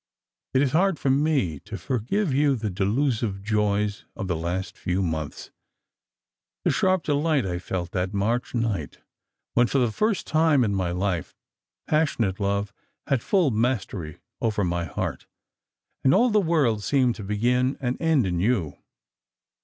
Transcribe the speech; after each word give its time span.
It 0.55 0.63
is 0.63 0.71
hard 0.71 0.97
for 0.97 1.11
me 1.11 1.59
to 1.59 1.77
forgive 1.77 2.33
you 2.33 2.55
the 2.55 2.71
delusive 2.71 3.43
joys 3.43 4.03
of 4.15 4.27
the 4.27 4.35
last 4.35 4.75
few 4.75 5.03
months— 5.03 5.51
the 6.65 6.71
deep 6.71 7.03
delight 7.03 7.45
I 7.45 7.59
felt 7.59 7.91
that 7.91 8.11
March 8.11 8.55
night 8.55 8.97
when 9.53 9.67
for 9.67 9.77
the 9.77 9.91
first 9.91 10.25
time 10.25 10.63
in 10.63 10.73
my 10.73 10.89
life 10.89 11.35
passionate 11.87 12.39
love 12.39 12.73
had 13.05 13.21
full 13.21 13.51
mastery 13.51 14.17
over 14.41 14.63
my 14.63 14.85
heart, 14.85 15.27
and 16.03 16.15
all 16.15 16.31
the 16.31 16.41
world 16.41 16.83
seemed 16.83 17.13
to 17.17 17.23
begin 17.23 17.77
and. 17.79 18.01
end 18.01 18.25
in 18.25 18.39
you. 18.39 18.79